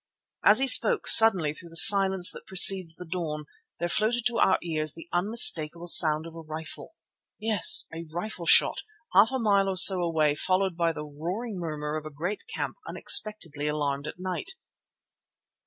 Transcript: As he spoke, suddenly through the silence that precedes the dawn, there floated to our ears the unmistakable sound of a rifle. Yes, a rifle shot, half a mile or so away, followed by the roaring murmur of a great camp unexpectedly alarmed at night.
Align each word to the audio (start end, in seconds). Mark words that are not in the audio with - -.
As 0.43 0.57
he 0.57 0.65
spoke, 0.65 1.07
suddenly 1.07 1.53
through 1.53 1.69
the 1.69 1.75
silence 1.75 2.31
that 2.31 2.47
precedes 2.47 2.95
the 2.95 3.05
dawn, 3.05 3.45
there 3.77 3.87
floated 3.87 4.25
to 4.25 4.39
our 4.39 4.57
ears 4.63 4.95
the 4.95 5.07
unmistakable 5.13 5.85
sound 5.85 6.25
of 6.25 6.33
a 6.33 6.39
rifle. 6.39 6.95
Yes, 7.39 7.85
a 7.93 8.07
rifle 8.11 8.47
shot, 8.47 8.81
half 9.13 9.31
a 9.31 9.37
mile 9.37 9.67
or 9.69 9.77
so 9.77 10.01
away, 10.01 10.33
followed 10.33 10.75
by 10.75 10.91
the 10.91 11.05
roaring 11.05 11.59
murmur 11.59 11.97
of 11.97 12.07
a 12.07 12.15
great 12.15 12.41
camp 12.47 12.77
unexpectedly 12.87 13.67
alarmed 13.67 14.07
at 14.07 14.17
night. 14.17 14.53